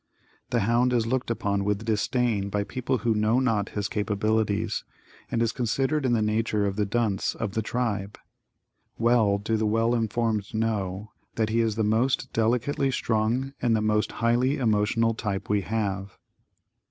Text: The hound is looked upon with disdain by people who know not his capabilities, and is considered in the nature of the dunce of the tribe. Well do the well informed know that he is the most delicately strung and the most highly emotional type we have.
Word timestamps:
The 0.49 0.61
hound 0.61 0.93
is 0.93 1.05
looked 1.05 1.29
upon 1.29 1.63
with 1.63 1.85
disdain 1.85 2.49
by 2.49 2.63
people 2.63 2.97
who 2.97 3.13
know 3.13 3.39
not 3.39 3.69
his 3.77 3.87
capabilities, 3.87 4.83
and 5.29 5.43
is 5.43 5.51
considered 5.51 6.07
in 6.07 6.13
the 6.13 6.23
nature 6.23 6.65
of 6.65 6.75
the 6.75 6.87
dunce 6.87 7.35
of 7.35 7.51
the 7.51 7.61
tribe. 7.61 8.17
Well 8.97 9.37
do 9.37 9.57
the 9.57 9.67
well 9.67 9.93
informed 9.93 10.55
know 10.55 11.11
that 11.35 11.49
he 11.49 11.59
is 11.59 11.75
the 11.75 11.83
most 11.83 12.33
delicately 12.33 12.89
strung 12.89 13.53
and 13.61 13.75
the 13.75 13.81
most 13.81 14.13
highly 14.13 14.57
emotional 14.57 15.13
type 15.13 15.51
we 15.51 15.61
have. 15.61 16.17